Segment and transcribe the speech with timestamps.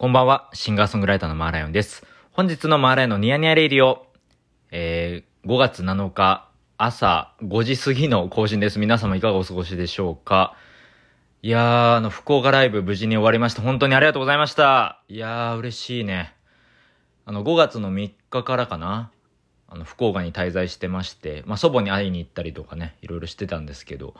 [0.00, 2.06] こんばんは、シンガーソングライターのマーライオンです。
[2.30, 4.06] 本日のマーライオンのニヤニヤレイディオ、
[4.70, 8.78] えー、5月7日朝5時過ぎの更新です。
[8.78, 10.54] 皆様いかがお過ごしでしょうか？
[11.42, 13.62] いやー、あの、福岡ライブ無事に終わりました。
[13.62, 15.02] 本当にありがとうございました。
[15.08, 16.32] いやー、嬉しいね。
[17.26, 19.10] あの、5月の3日からかな？
[19.68, 24.14] あの、福岡に滞在してまして、まあ、祖母に会いに行ったりとかね、いろいろしてたんですけど、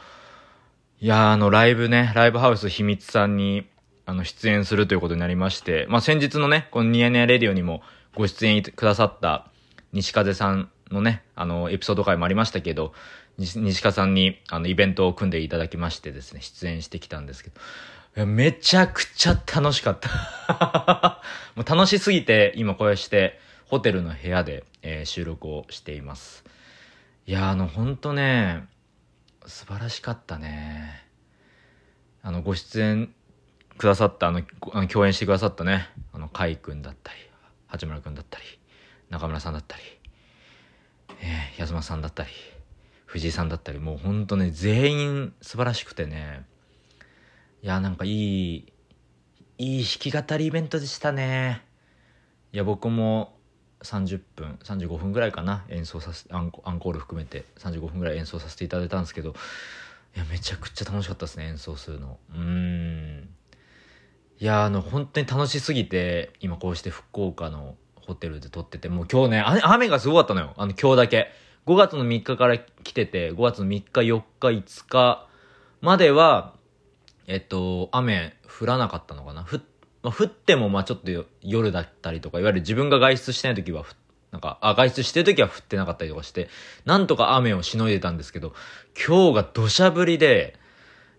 [1.00, 3.68] いやー、あの、ライブね、ライブハウス秘密さんに、
[4.08, 7.82] あの、出演するということになりまして、まあ、先日のね、このニヤニヤレディオにも
[8.14, 9.50] ご出演くださった
[9.92, 12.94] 西風さんのね、あの、エピソード回もありましたけど、
[13.36, 17.50] 西西風さんに、あの、イベントを組んでいただきましてですね、出演してきたんですけ
[18.16, 21.20] ど、めちゃくちゃ楽しかった。
[21.54, 26.44] もう楽しすぎて、今こうして、ホテルの部屋で、えー収録をしています。
[27.26, 28.64] いや、あの、ほんとね、
[29.46, 31.04] 素晴らしかったね。
[32.22, 33.14] あの、ご出演
[33.78, 37.18] くださった、あの、あの共演してくださったね、あの、カイ君だったり、
[37.68, 38.44] 八村君だったり、
[39.08, 39.82] 中村さんだったり、
[41.20, 42.30] えー、安間さんだったり、
[43.06, 46.44] 藤井さんだったり、もうほんとね、全員素晴らしくてね、
[47.62, 48.72] いや、なんかいい、
[49.58, 51.64] いい弾き語りイベントでしたね。
[52.52, 53.38] いや、僕も
[53.82, 59.34] 30分、35分ぐらいかな、演奏させ、アンコアンコール含めて35分ぐらい演奏させていただいたんですけど、
[60.14, 62.18] いや、めちゃくちゃ楽しかったですね、演奏するの。
[62.34, 63.17] うん。
[64.40, 70.54] いや、あの、本当に楽しすぎて、今こうして福岡のホテルで撮ってて、もう今日ね、雨がすごかったのよ。
[70.56, 71.32] あの、今日だけ。
[71.66, 75.26] 5月の3日から来てて、5月の3日、4日、5日
[75.80, 76.54] までは、
[77.26, 79.42] えっと、雨降らなかったのかな。
[79.42, 79.60] ふ
[80.02, 81.10] まあ、降っても、まあちょっと
[81.42, 83.84] 夜だったりとか、いわゆる自分が外出してない時は、
[84.30, 86.48] なんか、あ、外出してる時は降ってなかったりとかして、
[86.84, 88.54] なんとか雨をしのいでたんですけど、
[88.94, 90.56] 今日が土砂降りで、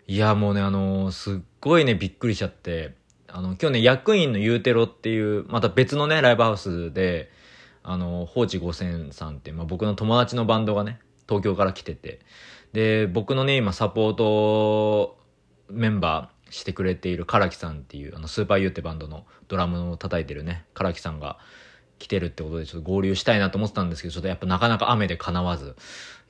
[0.06, 2.98] いや、もうね、あのーすっごいね、びっくりしちゃって、
[3.32, 7.30] あの、今日ね、役員のユーテロっていう、また別のね、ライブハウスで、
[7.82, 12.20] あの、放置5000さんって、まあ、僕の友達のバンドがね、東京から来てて、
[12.72, 15.18] で、僕のね、今サポート
[15.68, 21.38] メンバーしてくれている唐木さんっていう、あの、スーパーユーってバンドのドラムを叩いてるね、唐木さんが
[22.00, 25.76] 来てるってことで、ちょっと合流したいなと思ってたんですけど、ちょっとやっぱなかなか雨で叶わず、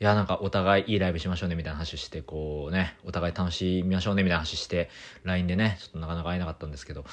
[0.00, 4.90] いや、なんかお互いいいライブしましょうねみたいな話して、こうね、お互い楽しみましょうねみたいな話して、
[5.22, 7.04] LINE でね、ちょっとなかなか会えなかったんですけど、い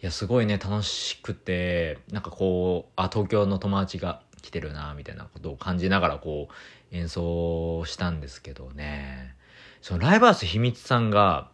[0.00, 9.34] や、すごいね、楽しくて、なんかこう、あ、東京の友達が来てるな、みたいなことを感じながらこう、演奏したんですけどね、
[9.82, 11.50] そのライブハウス秘密さんが、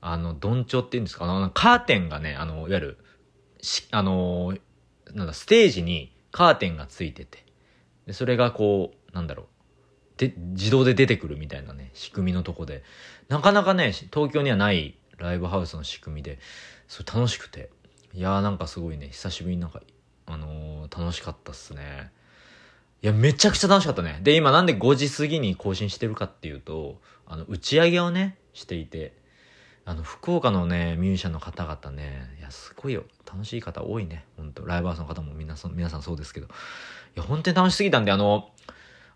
[0.00, 2.98] あの、どんちょって言うんですか、あの、カーテンがね、あの、いわゆる、
[3.60, 4.54] し、あの、
[5.14, 7.44] なんだ、ステージにカーテンがついてて、
[8.06, 9.46] で、それがこう、なんだろう、
[10.18, 12.82] で、自動で出てくるみたいなね、仕組みのとこで、
[13.28, 16.38] なかなかね、東京にはないライブハウスの仕組みで、
[16.88, 17.70] それ楽しくて、
[18.14, 19.82] いやーなんかすごいね、久しぶりになんか、
[20.26, 22.10] あのー楽しかったっすね。
[23.02, 24.20] いや、めちゃくちゃ楽しかったね。
[24.22, 29.12] で、今なんで5時過ぎに更新してるかっていうと、あの、打ち上げをね、していて、
[29.88, 33.04] あの、福岡のね、ミュージシャンの方々ね、いや、すごいよ。
[33.26, 34.26] 楽しい方多いね。
[34.36, 36.46] 本当ライブハウスの方も皆さん、皆さんそうですけど。
[36.46, 36.50] い
[37.14, 38.50] や、本当に楽しすぎたんで、あの、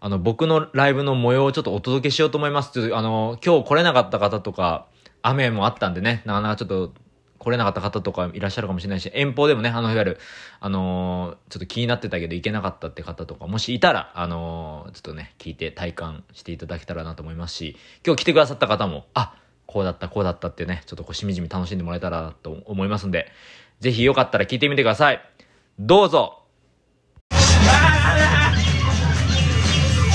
[0.00, 2.72] あの、僕のライブの模様をちょっとお届けしようと思います。
[2.72, 4.86] ちょっとあの、今日来れなかった方とか、
[5.20, 6.94] 雨もあったんでね、なかなかちょっと
[7.38, 10.18] 来れなかった方とかいらっしゃるかもしれないし、遠方でもね、あの、いわゆる、
[10.58, 19.34] あのちょっと気になってたけど行けなかったって方とか、もしいたら、あのちょっとね、聞いて体感していただけたらなと思いますし、今日来てくださった方も、あ、
[19.66, 23.30] こうだった、こうだったってね、ちょっとこうしみじみ楽しんでもらえたらなと思いますんで、
[23.80, 25.20] ぜひよかったら聞いてみてください。
[25.78, 26.38] どうぞ。
[27.30, 27.40] 昨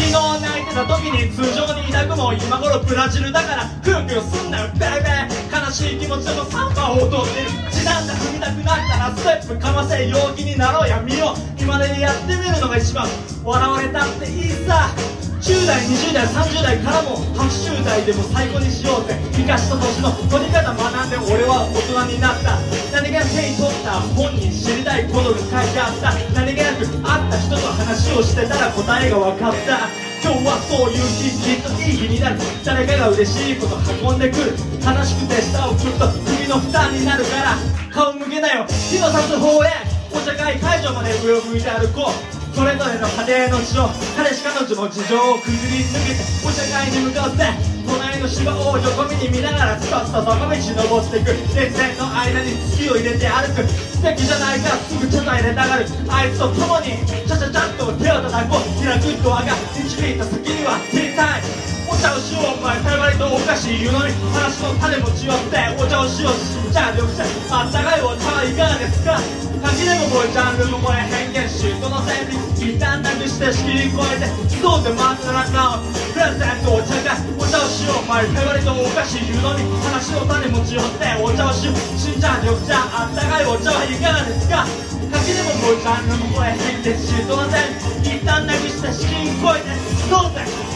[0.06, 7.50] 日泣いてた時に通常に抱くも今頃ブラジルだからクヨクヨすんなよベイベー悲しい気持ちでもサンバを踊ってる。
[7.72, 11.62] ちなんだ踏みたくなったらステップかませ陽気になろうや見よう。
[11.62, 13.08] 今までにやってみるのが一番。
[13.44, 14.90] 笑われたっていいさ。
[15.38, 19.16] 10代20代30代からも80代でも最高にしようぜ。
[19.34, 22.58] 生かした年の取り方学んで俺は大人になった。
[22.92, 26.12] 何気なく手に取った本に知りたいことが書いてあった。
[26.34, 29.88] 何気なく会った人と話をしてたら答えが分かった。
[30.26, 32.42] 今日はそういう日きっといい日になる。
[32.66, 33.78] 誰かが嬉しいこと
[34.10, 34.58] 運んでくる。
[34.82, 37.54] 悲しくて下を振ると首の負担になるから。
[37.94, 38.66] 顔向けなよ。
[38.66, 39.70] 火の差す方へ。
[40.10, 42.37] お茶会会場まで上を向いて歩こう。
[42.58, 43.86] それぞれの家庭の事情
[44.18, 47.46] 彼氏彼女の事情をくぐり抜けてお社会に向かって
[47.86, 51.54] 隣の芝を横目に見ながらスタスタ坂道登っていく。
[51.54, 53.62] 電線の間に月を入れて歩く。
[53.70, 55.86] 素敵じゃないかすぐちょっと入れたがる。
[56.10, 58.84] あいつと共にチャチャチャっと手を叩こう。
[58.84, 69.16] 開くドアが導いた先にはティータイムお茶をしようお前タイバリとお菓子湯飲み話の種持ち寄ってお茶をしよう死んじゃう緑茶あったかいお茶はいかがですか
[69.64, 74.28] 垣根も超えジャンルも超え変幻シュートの線に一旦なくして仕切り越えて
[74.60, 75.80] そうで待ってなか
[76.12, 84.68] プレゼントお茶会お茶をしようお前タイバリとお菓子湯飲み話の種持ち寄ってお茶をしよう死んじゃう緑茶あったかいお茶はいかがですか
[85.08, 87.64] 垣根も超えジャンルも超え変幻シュートの線
[88.04, 89.72] 一旦なくして仕切り越えて
[90.12, 90.67] そうで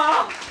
[0.00, 0.47] あ